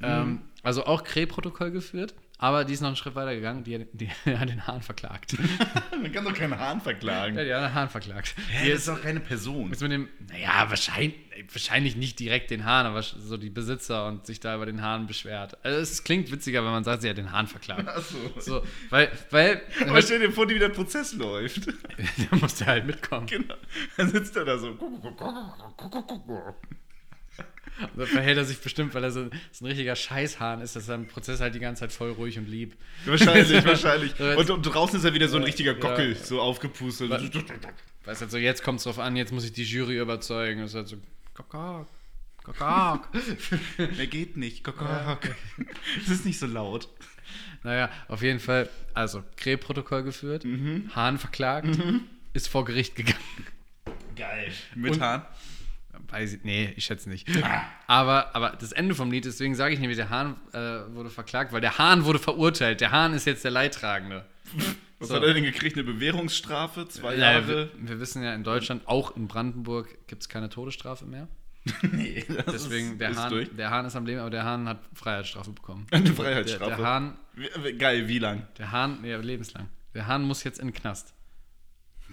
[0.00, 0.22] Ja.
[0.22, 3.88] Ähm, also auch Krähprotokoll geführt, aber die ist noch einen Schritt weiter gegangen, die, hat-
[3.92, 5.36] die hat den Hahn verklagt.
[6.02, 7.36] Man kann doch keinen Hahn verklagen.
[7.38, 8.34] ja, die hat den Hahn verklagt.
[8.50, 9.70] Hä, Die das ist doch keine Person.
[9.70, 11.14] Jetzt mit dem, naja, wahrscheinlich,
[11.50, 15.06] wahrscheinlich nicht direkt den Hahn, aber so die Besitzer und sich da über den Hahn
[15.06, 15.56] beschwert.
[15.64, 17.88] Also es klingt witziger, wenn man sagt, sie hat den Hahn verklagt.
[17.88, 18.16] Achso.
[18.38, 21.66] So, weil, weil, Aber stell dir vor, wie der Prozess läuft.
[22.30, 23.26] da musste halt mitkommen.
[23.26, 23.54] genau.
[23.96, 24.76] Dann sitzt er da so.
[27.96, 30.94] So verhält er sich bestimmt, weil er so, so ein richtiger Scheißhahn ist, dass er
[30.94, 32.74] im Prozess halt die ganze Zeit voll ruhig und lieb.
[33.04, 34.12] Wahrscheinlich, wahrscheinlich.
[34.16, 35.78] So Und, und draußen ist er wieder so ein richtiger Ja.
[35.80, 37.10] Gockel, so aufgepustet.
[37.10, 37.20] Wa-
[38.04, 40.60] Weißt halt so, jetzt kommt es drauf an, jetzt muss ich die Jury überzeugen.
[40.60, 40.96] Das ist halt so,
[41.34, 41.88] Kokok,
[42.44, 43.08] Kokok.
[43.96, 44.62] Mehr geht nicht.
[44.62, 45.20] Gokok.
[45.98, 46.88] Das ist nicht so laut.
[47.64, 50.44] naja, auf jeden Fall, also, Krähprotokoll geführt,
[50.94, 51.76] Hahn verklagt,
[52.34, 53.18] ist vor Gericht gegangen.
[54.14, 54.52] Geil.
[54.76, 55.22] Mit Und- Hahn?
[56.08, 57.28] Weiß ich, nee, ich schätze nicht.
[57.86, 60.58] Aber, aber das Ende vom Lied, deswegen sage ich nämlich, der Hahn äh,
[60.94, 62.80] wurde verklagt, weil der Hahn wurde verurteilt.
[62.80, 64.24] Der Hahn ist jetzt der Leidtragende.
[65.00, 65.16] Was So.
[65.16, 65.76] hat er denn gekriegt?
[65.76, 66.86] Eine Bewährungsstrafe?
[66.88, 67.48] Zwei Ja, Jahre?
[67.48, 71.28] wir, wir wissen ja, in Deutschland, auch in Brandenburg, gibt es keine Todesstrafe mehr.
[71.82, 73.48] nee, das Deswegen, ist, der, ist Hahn, durch.
[73.56, 75.86] der Hahn ist am Leben, aber der Hahn hat Freiheitsstrafe bekommen.
[75.90, 76.76] Eine Der, Freiheitsstrafe.
[76.76, 78.46] der Hahn, Wie- wie- Geil, wie lang?
[78.58, 79.68] der Hahn, ja, lebenslang.
[79.94, 81.14] Der Hahn muss jetzt in den Knast.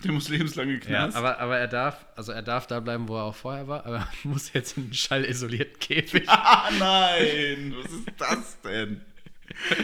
[0.03, 1.17] Der muss lebenslang in den Ja, Knast.
[1.17, 3.97] aber, aber er darf, also er darf da bleiben, wo er auch vorher war, aber
[3.97, 6.27] er muss jetzt in einen schallisolierten Käfig.
[6.27, 7.75] ah, nein!
[7.77, 9.01] Was ist das denn?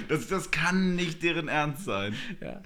[0.08, 2.16] Das, das kann nicht deren Ernst sein.
[2.42, 2.62] Ja.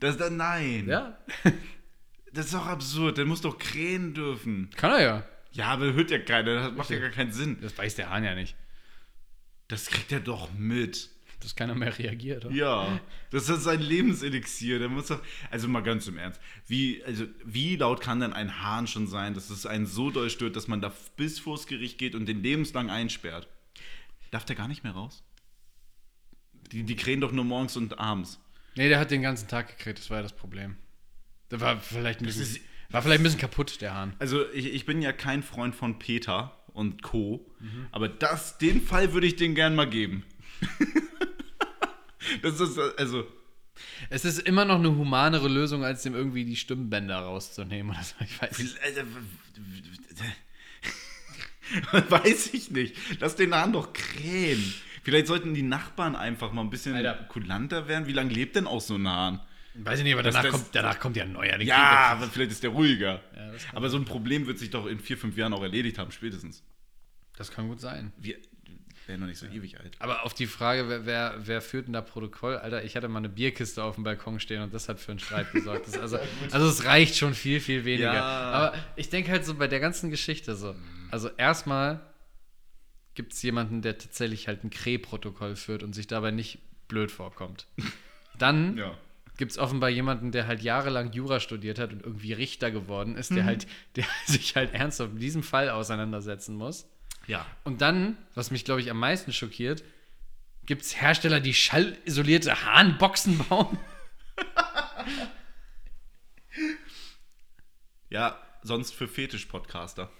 [0.00, 0.86] Das, das, nein.
[0.88, 1.16] ja,
[2.32, 3.16] Das ist doch absurd.
[3.18, 4.70] Der muss doch krähen dürfen.
[4.76, 5.24] kann er ja.
[5.52, 6.54] Ja, aber hört ja keiner.
[6.56, 7.58] Das macht ja gar keinen Sinn.
[7.62, 8.56] Das weiß der Hahn ja nicht.
[9.68, 11.10] Das kriegt er doch mit.
[11.44, 12.44] Dass keiner mehr reagiert.
[12.46, 12.54] Oder?
[12.54, 14.78] Ja, das ist sein Lebenselixier.
[14.78, 15.20] Der muss doch.
[15.50, 16.40] Also mal ganz im Ernst.
[16.66, 20.30] Wie, also, wie laut kann denn ein Hahn schon sein, dass es einen so doll
[20.30, 23.46] stört, dass man da bis vors Gericht geht und den lebenslang einsperrt?
[24.30, 25.22] Darf der gar nicht mehr raus?
[26.72, 28.40] Die, die krähen doch nur morgens und abends.
[28.74, 30.76] Nee, der hat den ganzen Tag gekriegt, das war ja das Problem.
[31.50, 34.14] Der war vielleicht ein bisschen, ist- war vielleicht ein bisschen kaputt, der Hahn.
[34.18, 37.46] Also ich, ich bin ja kein Freund von Peter und Co.
[37.92, 40.24] Aber das, den Fall würde ich denen gern mal geben.
[42.42, 43.26] das ist also.
[44.08, 48.14] Es ist immer noch eine humanere Lösung, als dem irgendwie die Stimmbänder rauszunehmen oder so.
[48.24, 48.76] Ich weiß nicht.
[48.82, 49.00] Also,
[52.10, 52.96] Weiß ich nicht.
[53.20, 54.74] Lass den Hahn doch krähen.
[55.02, 57.14] Vielleicht sollten die Nachbarn einfach mal ein bisschen Alter.
[57.28, 58.06] kulanter werden.
[58.06, 59.40] Wie lange lebt denn auch so ein Hahn?
[59.74, 61.58] Weiß ich nicht, aber danach, das- kommt, danach kommt ja ein neuer.
[61.58, 63.22] den Ja, aber vielleicht ist der ruhiger.
[63.34, 66.12] Ja, aber so ein Problem wird sich doch in vier, fünf Jahren auch erledigt haben,
[66.12, 66.62] spätestens.
[67.36, 68.12] Das kann gut sein.
[68.18, 68.36] Wir
[69.08, 69.92] werden noch nicht so ewig alt.
[69.98, 72.56] Aber auf die Frage, wer, wer, wer führt denn da Protokoll?
[72.56, 75.18] Alter, ich hatte mal eine Bierkiste auf dem Balkon stehen und das hat für einen
[75.18, 75.86] Streit gesorgt.
[75.86, 76.18] Das, also,
[76.50, 78.14] also es reicht schon viel, viel weniger.
[78.14, 78.22] Ja.
[78.22, 80.74] Aber ich denke halt so bei der ganzen Geschichte so.
[81.10, 82.00] Also erstmal
[83.14, 87.66] gibt es jemanden, der tatsächlich halt ein Kräh-Protokoll führt und sich dabei nicht blöd vorkommt.
[88.38, 88.96] Dann Ja.
[89.36, 93.30] gibt es offenbar jemanden, der halt jahrelang Jura studiert hat und irgendwie Richter geworden ist,
[93.30, 96.86] der halt, der sich halt ernsthaft mit diesem Fall auseinandersetzen muss.
[97.26, 97.46] Ja.
[97.64, 99.82] Und dann, was mich, glaube ich, am meisten schockiert,
[100.66, 103.78] gibt es Hersteller, die schallisolierte Hahnboxen bauen.
[108.08, 110.10] Ja, sonst für Fetisch-Podcaster.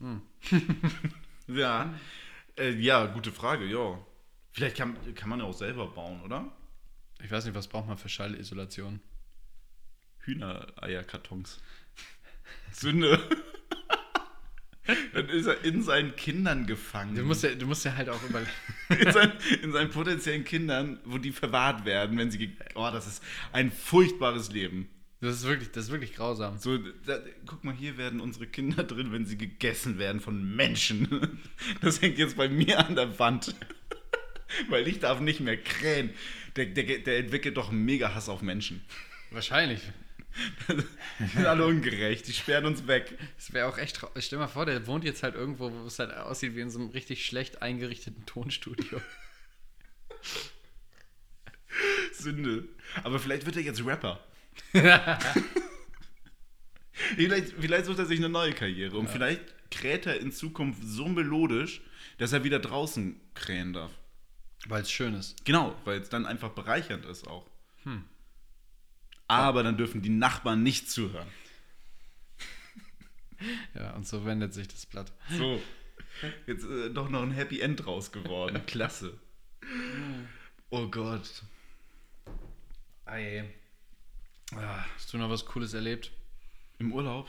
[1.46, 1.94] ja.
[2.58, 4.04] Äh, ja, gute Frage, ja.
[4.50, 6.50] Vielleicht kann, kann man ja auch selber bauen, oder?
[7.22, 9.00] Ich weiß nicht, was braucht man für Schallisolation?
[10.18, 11.60] Hühnereierkartons.
[12.72, 13.28] Sünde.
[14.84, 17.14] Dann ist er in seinen Kindern gefangen.
[17.14, 18.50] Du musst ja, du musst ja halt auch überlegen.
[18.88, 22.56] in, seinen, in seinen potenziellen Kindern, wo die verwahrt werden, wenn sie.
[22.74, 24.88] Oh, das ist ein furchtbares Leben.
[25.20, 26.58] Das ist wirklich, das ist wirklich grausam.
[26.58, 31.38] So, da, guck mal, hier werden unsere Kinder drin, wenn sie gegessen werden von Menschen.
[31.80, 33.54] Das hängt jetzt bei mir an der Wand.
[34.68, 36.10] Weil ich darf nicht mehr krähen.
[36.56, 38.82] Der, der, der entwickelt doch einen mega Hass auf Menschen.
[39.30, 39.80] Wahrscheinlich.
[41.18, 43.18] Die sind alle ungerecht, die sperren uns weg.
[43.36, 44.00] Das wäre auch echt.
[44.16, 46.70] Stell dir mal vor, der wohnt jetzt halt irgendwo, wo es halt aussieht wie in
[46.70, 49.00] so einem richtig schlecht eingerichteten Tonstudio.
[52.12, 52.68] Sünde.
[53.02, 54.24] Aber vielleicht wird er jetzt Rapper.
[56.92, 61.08] vielleicht, vielleicht sucht er sich eine neue Karriere und vielleicht kräht er in Zukunft so
[61.08, 61.80] melodisch,
[62.18, 63.90] dass er wieder draußen krähen darf.
[64.66, 65.44] Weil es schön ist.
[65.44, 67.46] Genau, weil es dann einfach bereichernd ist auch.
[69.32, 71.28] Aber dann dürfen die Nachbarn nicht zuhören.
[73.74, 75.12] Ja, und so wendet sich das Blatt.
[75.36, 75.60] So.
[76.46, 78.62] Jetzt äh, doch noch ein Happy End draus geworden.
[78.66, 79.18] Klasse.
[80.70, 81.42] Oh Gott.
[83.04, 83.44] Ei.
[84.52, 86.12] Ja, hast du noch was Cooles erlebt?
[86.78, 87.28] Im Urlaub?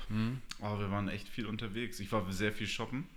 [0.61, 1.99] Oh, wir waren echt viel unterwegs.
[1.99, 3.07] Ich war sehr viel shoppen.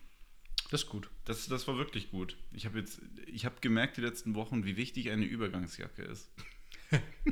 [0.71, 1.09] Das ist gut.
[1.25, 2.37] Das, das war wirklich gut.
[2.53, 6.31] Ich habe jetzt, ich habe gemerkt die letzten Wochen, wie wichtig eine Übergangsjacke ist.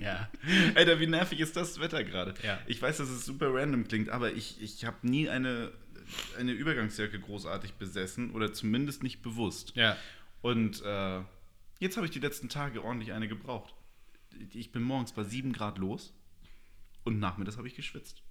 [0.00, 0.28] Ja.
[0.74, 2.34] Alter, wie nervig ist das Wetter gerade?
[2.42, 2.58] Ja.
[2.66, 5.72] Ich weiß, dass es super random klingt, aber ich, ich habe nie eine,
[6.38, 9.74] eine Übergangsjacke großartig besessen oder zumindest nicht bewusst.
[9.76, 9.96] Ja.
[10.42, 11.20] Und äh,
[11.78, 13.74] jetzt habe ich die letzten Tage ordentlich eine gebraucht.
[14.52, 16.12] Ich bin morgens bei 7 Grad los
[17.04, 18.22] und nachmittags habe ich geschwitzt.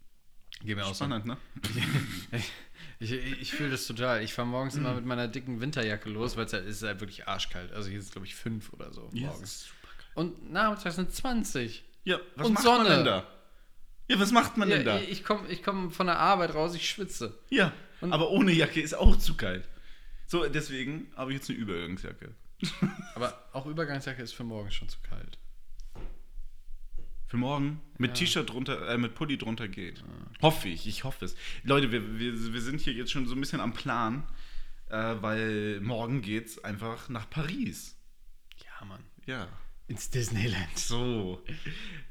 [0.61, 1.05] Geh mir auch so.
[1.05, 1.37] Spannend, ne?
[2.99, 4.23] Ich, ich, ich fühle das total.
[4.23, 7.01] Ich fahre morgens immer mit meiner dicken Winterjacke los, weil es halt, es ist halt
[7.01, 7.73] wirklich arschkalt.
[7.73, 9.69] Also hier ist es, glaube ich, fünf oder so morgens.
[10.15, 11.83] Und nachmittags sind 20.
[12.03, 12.89] Ja, was Und macht man Sonne.
[12.97, 13.27] denn da?
[14.09, 14.99] Ja, was macht man Ja, denn da?
[14.99, 17.37] ich komme ich komm von der Arbeit raus, ich schwitze.
[17.49, 17.71] Ja,
[18.01, 19.67] Und- aber ohne Jacke ist auch zu kalt.
[20.27, 22.33] So, deswegen habe ich jetzt eine Übergangsjacke.
[23.15, 25.37] Aber auch Übergangsjacke ist für morgens schon zu kalt.
[27.27, 30.03] Für morgen mit T-Shirt drunter, äh, mit Pulli drunter geht.
[30.41, 31.35] Hoffe ich, ich hoffe es.
[31.63, 34.23] Leute, wir, wir, wir sind hier jetzt schon so ein bisschen am Plan,
[34.89, 37.97] äh, weil morgen geht's einfach nach Paris.
[38.63, 39.03] Ja, Mann.
[39.25, 39.47] Ja.
[39.87, 40.77] Ins Disneyland.
[40.77, 41.43] So.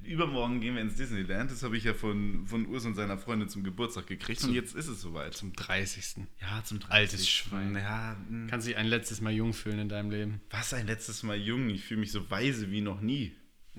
[0.05, 1.51] Übermorgen gehen wir ins Disneyland.
[1.51, 4.45] Das habe ich ja von, von Urs und seiner Freundin zum Geburtstag gekriegt.
[4.45, 5.35] Und jetzt ist es soweit.
[5.35, 6.27] Zum 30.
[6.41, 6.93] Ja, zum 30.
[6.93, 7.75] Altes Schwein.
[7.75, 8.17] Ja.
[8.49, 10.41] Kannst dich ein letztes Mal jung fühlen in deinem Leben.
[10.51, 11.71] Was ein letztes Mal jung.
[11.71, 13.33] Ich fühle mich so weise wie noch nie.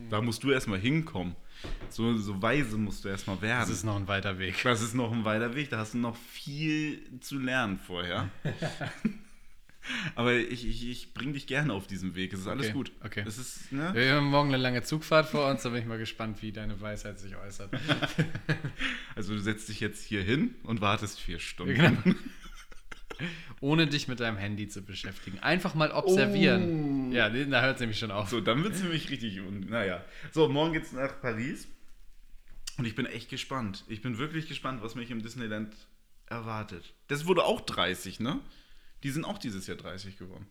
[0.10, 1.36] Da musst du erstmal hinkommen.
[1.89, 3.60] So, so weise musst du erstmal werden.
[3.62, 4.56] Das ist noch ein weiter Weg.
[4.63, 8.29] Das ist noch ein weiter Weg, da hast du noch viel zu lernen vorher.
[10.15, 12.34] Aber ich, ich, ich bring dich gerne auf diesem Weg.
[12.34, 12.91] Es ist alles Okay, gut.
[13.04, 13.24] okay.
[13.28, 13.91] Es ist, ne?
[13.93, 16.80] Wir haben morgen eine lange Zugfahrt vor uns, da bin ich mal gespannt, wie deine
[16.82, 17.69] Weisheit sich äußert.
[19.15, 21.76] Also du setzt dich jetzt hier hin und wartest vier Stunden.
[21.76, 22.02] Genau.
[23.62, 25.38] Ohne dich mit deinem Handy zu beschäftigen.
[25.39, 27.12] Einfach mal observieren.
[27.12, 28.30] Ja, nee, da hört es nämlich schon auf.
[28.30, 29.39] So, dann wird es nämlich richtig.
[29.39, 30.04] Und, naja.
[30.32, 31.67] So, morgen geht's nach Paris.
[32.78, 33.86] Und ich bin echt gespannt.
[33.88, 35.76] Ich bin wirklich gespannt, was mich im Disneyland
[36.26, 36.93] erwartet.
[37.08, 38.39] Das wurde auch 30, ne?
[39.03, 40.47] Die sind auch dieses Jahr 30 geworden.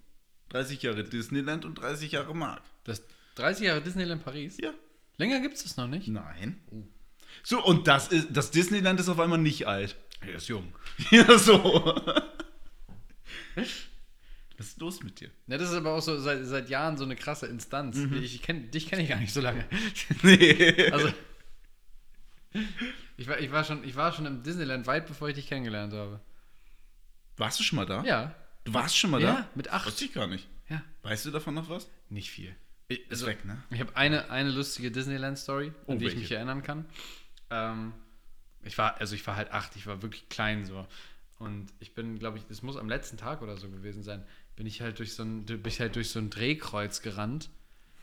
[0.51, 2.63] 30 Jahre Disneyland und 30 Jahre Mark.
[2.85, 3.03] Das
[3.37, 4.59] 30 Jahre Disneyland Paris?
[4.61, 4.73] Ja.
[5.17, 6.09] Länger gibt es das noch nicht?
[6.09, 6.61] Nein.
[7.43, 9.97] So, und das ist das Disneyland ist auf einmal nicht alt.
[10.21, 10.73] Er ist jung.
[11.11, 11.95] Ja, so.
[13.55, 15.31] Was ist los mit dir?
[15.47, 17.97] Ja, das ist aber auch so seit, seit Jahren so eine krasse Instanz.
[17.97, 19.65] Ich kenn, dich kenne ich gar nicht so lange.
[20.23, 20.91] Nee.
[20.91, 21.09] Also,
[23.17, 25.95] ich war, ich, war schon, ich war schon im Disneyland weit bevor ich dich kennengelernt
[25.95, 26.21] habe.
[27.39, 28.05] Warst du schon mal da?
[28.05, 28.35] Ja.
[28.65, 29.49] Du warst schon mal Ja, da?
[29.55, 29.87] mit acht.
[29.87, 30.49] Wusste ich gar nicht.
[30.69, 30.83] Ja.
[31.03, 31.89] Weißt du davon noch was?
[32.09, 32.55] Nicht viel.
[32.89, 33.63] Ich, Ist weg, ne?
[33.71, 36.19] Ich habe eine, eine lustige Disneyland-Story, an Oh, die ich welche?
[36.19, 36.85] mich erinnern kann.
[37.51, 37.93] Ähm,
[38.63, 40.87] ich war, also ich war halt acht, ich war wirklich klein so.
[41.39, 44.67] Und ich bin, glaube ich, das muss am letzten Tag oder so gewesen sein, bin
[44.67, 47.51] ich halt durch so ein, bin ich halt durch so ein Drehkreuz gerannt.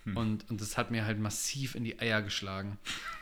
[0.10, 0.18] Hm.
[0.18, 2.78] Und, und das hat mir halt massiv in die Eier geschlagen.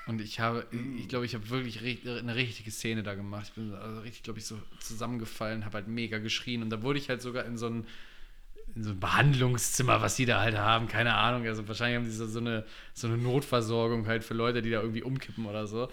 [0.07, 0.65] Und ich habe,
[0.97, 3.47] ich glaube, ich habe wirklich eine richtige Szene da gemacht.
[3.49, 6.61] Ich bin also richtig, glaube ich, so zusammengefallen, habe halt mega geschrien.
[6.61, 7.85] Und da wurde ich halt sogar in so ein,
[8.75, 11.45] in so ein Behandlungszimmer, was die da halt haben, keine Ahnung.
[11.45, 14.81] Also wahrscheinlich haben die so, so, eine, so eine Notversorgung halt für Leute, die da
[14.81, 15.89] irgendwie umkippen oder so.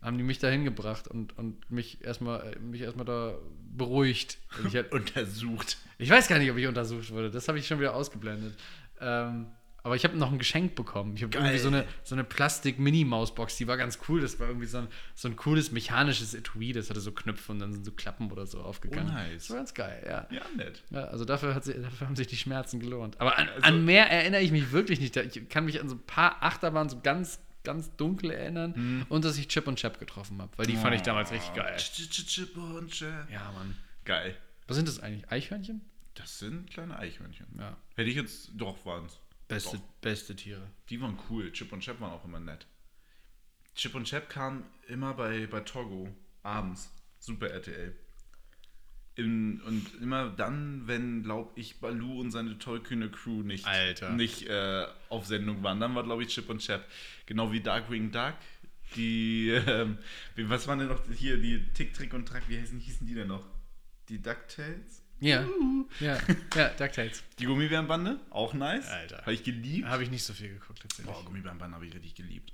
[0.00, 3.34] Haben die mich da hingebracht und, und mich erstmal äh, mich erstmal da
[3.76, 4.38] beruhigt.
[4.58, 5.78] Und ich, halt, Untersucht.
[5.98, 7.30] ich weiß gar nicht, ob ich untersucht wurde.
[7.30, 8.54] Das habe ich schon wieder ausgeblendet.
[9.00, 9.46] Ähm,
[9.88, 11.16] aber ich habe noch ein Geschenk bekommen.
[11.16, 14.20] Ich habe irgendwie so eine, so eine Plastik-Mini-Mausbox, die war ganz cool.
[14.20, 16.72] Das war irgendwie so ein, so ein cooles mechanisches Etui.
[16.72, 19.08] Das hatte so Knöpfe und dann sind so Klappen oder so aufgegangen.
[19.10, 19.42] Oh, nice.
[19.42, 20.26] Das war ganz geil, ja.
[20.30, 20.82] Ja, nett.
[20.90, 23.20] Ja, also dafür, hat sie, dafür haben sich die Schmerzen gelohnt.
[23.20, 25.16] Aber an, Also- an mehr erinnere ich mich wirklich nicht.
[25.16, 29.06] Ich kann mich an so ein paar Achterbahnen so ganz, ganz dunkel erinnern Mhm.
[29.08, 31.76] und dass ich Chip und Chap getroffen habe, weil die fand ich damals richtig geil.
[31.76, 33.28] Ch- ch- Chip und Chap.
[33.32, 33.76] Ja, Mann.
[34.04, 34.36] Geil.
[34.66, 35.30] Was sind das eigentlich?
[35.30, 35.80] Eichhörnchen?
[36.14, 37.46] Das sind kleine Eichhörnchen.
[37.58, 37.76] Ja.
[37.94, 39.18] Hätte ich jetzt, doch, waren es.
[39.48, 40.70] Beste, beste Tiere.
[40.90, 41.50] Die waren cool.
[41.52, 42.66] Chip und Chap waren auch immer nett.
[43.74, 46.08] Chip und Chap kam immer bei, bei Togo
[46.42, 46.90] abends.
[47.18, 47.94] Super RTL.
[49.16, 54.10] In, und immer dann, wenn, glaube ich, Balu und seine tollkühne Crew nicht, Alter.
[54.10, 55.80] nicht äh, auf Sendung waren.
[55.80, 56.86] Dann war, glaube ich, Chip und Chap.
[57.26, 58.36] Genau wie Darkwing Duck.
[58.96, 59.98] Die, ähm,
[60.36, 63.28] was waren denn noch hier, die Tick, Trick und Track, wie hießen, hießen die denn
[63.28, 63.44] noch?
[64.08, 65.02] Die DuckTales?
[65.20, 65.44] Ja,
[66.00, 66.18] ja,
[66.54, 67.24] ja, DuckTales.
[67.38, 68.20] Die Gummibärenbande?
[68.30, 68.88] Auch nice.
[68.88, 69.18] Alter.
[69.18, 69.88] Habe ich geliebt.
[69.88, 71.12] Habe ich nicht so viel geguckt, tatsächlich.
[71.12, 72.52] Boah, Gummibärenbande habe ich richtig geliebt.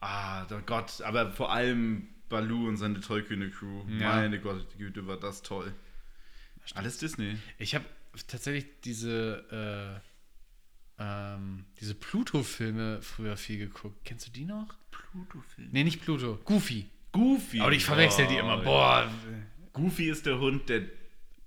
[0.00, 3.82] Ah, der Gott, aber vor allem Balu und seine tollkühne Crew.
[3.98, 4.16] Ja.
[4.16, 5.74] Meine Gott, Güte, war das toll.
[6.74, 7.36] Alles Disney.
[7.58, 7.84] Ich habe
[8.28, 10.00] tatsächlich diese,
[10.98, 14.04] äh, ähm, diese Pluto-Filme früher viel geguckt.
[14.04, 14.74] Kennst du die noch?
[14.90, 15.68] Pluto-Film.
[15.72, 16.38] Nee, nicht Pluto.
[16.44, 16.88] Goofy.
[17.12, 17.60] Goofy.
[17.60, 18.58] Aber ich verwechsel die immer.
[18.58, 19.10] Boah.
[19.72, 20.82] Goofy ist der Hund, der,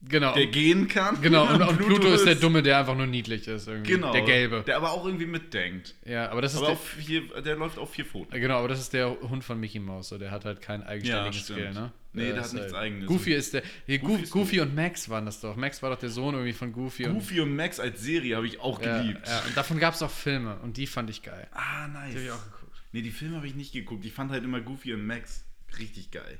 [0.09, 0.33] Genau.
[0.33, 1.21] der gehen kann.
[1.21, 3.67] Genau, und, und Pluto, ist der Dumme, der einfach nur niedlich ist.
[3.67, 3.93] Irgendwie.
[3.93, 4.11] Genau.
[4.11, 4.63] Der Gelbe.
[4.67, 5.95] Der aber auch irgendwie mitdenkt.
[6.05, 8.31] ja, aber das ist Aber der, vier, der läuft auf vier Pfoten.
[8.39, 10.09] genau, aber das ist der Hund von Mickey Mouse.
[10.09, 11.55] So, der hat halt kein eigenständiges Ja.
[11.55, 11.91] Skill, ne?
[12.15, 13.07] Nee, der hat ist nichts halt- Eigenes.
[13.07, 13.63] Goofy ist der.
[13.87, 15.55] Hier, Goofy Goofy, ist und Max waren das doch.
[15.55, 17.03] Max war doch der Sohn irgendwie von Goofy.
[17.05, 19.27] Goofy und Max als Serie habe ich auch und, ja, geliebt.
[19.27, 21.47] ja, und davon gab es auch Filme und die fand ich geil.
[21.53, 22.11] Ah, nice.
[22.11, 22.83] Die hab ich auch geguckt.
[22.91, 24.05] Nee, die Filme habe ich nicht geguckt.
[24.05, 25.45] Ich fand halt immer Goofy und Max
[25.79, 26.37] richtig geil.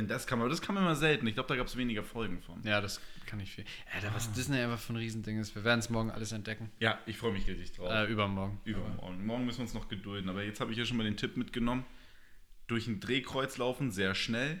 [0.00, 1.26] Wenn das kam, aber das kam immer selten.
[1.26, 2.62] Ich glaube, da gab es weniger Folgen von.
[2.62, 3.66] Ja, das kann ich viel.
[3.94, 4.14] Alter, Ah.
[4.14, 5.54] was Disney einfach für ein Riesending ist.
[5.54, 6.70] Wir werden es morgen alles entdecken.
[6.78, 7.90] Ja, ich freue mich richtig drauf.
[7.92, 8.58] Äh, übermorgen.
[8.64, 9.26] Übermorgen.
[9.26, 10.30] Morgen müssen wir uns noch gedulden.
[10.30, 11.84] Aber jetzt habe ich ja schon mal den Tipp mitgenommen.
[12.66, 14.58] Durch ein Drehkreuz laufen, sehr schnell.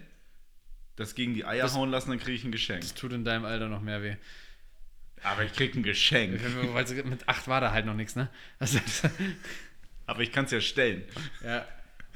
[0.96, 2.82] Das gegen die Eier Das- hauen lassen, dann kriege ich ein Geschenk.
[2.82, 4.16] Das tut in deinem Alter noch mehr weh.
[5.22, 6.38] Aber ich kriege ein Geschenk.
[7.06, 8.28] Mit acht war da halt noch nichts, ne?
[8.58, 8.78] Also,
[10.06, 11.04] Aber ich kann es ja stellen.
[11.42, 11.66] ja.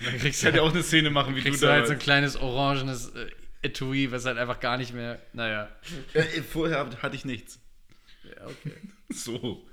[0.02, 1.78] Dann kriegst du, kann ja auch eine Szene machen, wie kriegst du du da.
[1.78, 3.30] halt so ein kleines orangenes äh,
[3.62, 5.20] Etui, was halt einfach gar nicht mehr.
[5.33, 5.70] Naja.
[6.12, 7.61] Äh, vorher hatte ich nichts.
[8.24, 8.72] Ja, okay.
[9.11, 9.66] So.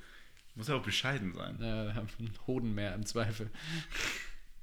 [0.55, 1.57] Muss ja auch bescheiden sein.
[1.60, 3.49] Ja, haben einen Hoden mehr im Zweifel.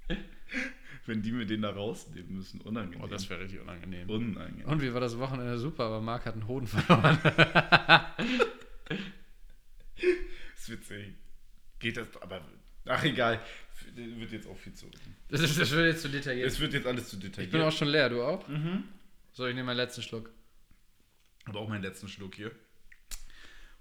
[1.07, 2.61] Wenn die mir den da rausnehmen müssen.
[2.61, 3.03] Unangenehm.
[3.03, 4.09] Oh, das wäre richtig unangenehm.
[4.11, 4.67] Unangenehm.
[4.67, 7.19] Und wie war das Wochenende super, aber Marc hat einen Hoden verloren.
[10.55, 11.15] ist witzig.
[11.79, 12.43] Geht das, aber.
[12.89, 13.41] Ach, egal.
[13.95, 14.87] Wird jetzt auch viel zu.
[15.29, 16.47] Das, ist, das wird jetzt zu detailliert.
[16.47, 17.47] Es wird jetzt alles zu detailliert.
[17.47, 18.47] Ich bin auch schon leer, du auch?
[18.49, 18.85] Mhm.
[19.33, 20.31] So, ich nehme meinen letzten Schluck.
[21.47, 22.51] habe auch meinen letzten Schluck hier.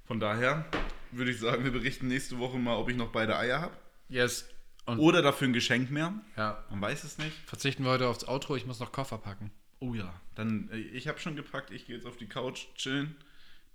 [0.06, 0.66] Von daher
[1.12, 3.76] würde ich sagen, wir berichten nächste Woche mal, ob ich noch beide Eier habe.
[4.10, 4.50] Yes.
[4.86, 6.14] Und Oder dafür ein Geschenk mehr.
[6.38, 7.36] ja, Man weiß es nicht.
[7.46, 9.52] verzichten wir heute aufs Outro, ich muss noch Koffer packen.
[9.80, 10.14] Oh ja.
[10.36, 11.72] Dann, äh, ich habe schon gepackt.
[11.72, 13.16] Ich gehe jetzt auf die Couch chillen.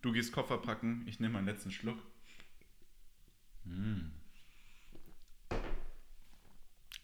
[0.00, 1.04] Du gehst Koffer packen.
[1.06, 1.98] Ich nehme meinen letzten Schluck.